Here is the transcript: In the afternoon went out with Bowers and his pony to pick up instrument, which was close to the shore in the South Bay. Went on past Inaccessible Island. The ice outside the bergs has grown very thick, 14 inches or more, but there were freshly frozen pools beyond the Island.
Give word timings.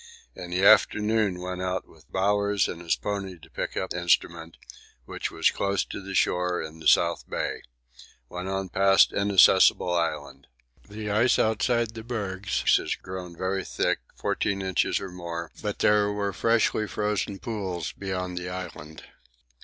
In 0.35 0.49
the 0.49 0.65
afternoon 0.65 1.39
went 1.39 1.61
out 1.61 1.87
with 1.87 2.11
Bowers 2.11 2.67
and 2.67 2.81
his 2.81 2.95
pony 2.95 3.37
to 3.37 3.49
pick 3.51 3.77
up 3.77 3.93
instrument, 3.93 4.57
which 5.05 5.29
was 5.29 5.51
close 5.51 5.85
to 5.85 6.01
the 6.01 6.15
shore 6.15 6.59
in 6.59 6.79
the 6.79 6.87
South 6.87 7.29
Bay. 7.29 7.61
Went 8.27 8.47
on 8.49 8.69
past 8.69 9.13
Inaccessible 9.13 9.93
Island. 9.93 10.47
The 10.89 11.11
ice 11.11 11.37
outside 11.37 11.93
the 11.93 12.01
bergs 12.03 12.61
has 12.77 12.95
grown 12.95 13.37
very 13.37 13.63
thick, 13.63 13.99
14 14.15 14.63
inches 14.63 14.99
or 14.99 15.11
more, 15.11 15.51
but 15.61 15.77
there 15.77 16.11
were 16.11 16.33
freshly 16.33 16.87
frozen 16.87 17.37
pools 17.37 17.91
beyond 17.91 18.39
the 18.39 18.49
Island. 18.49 19.03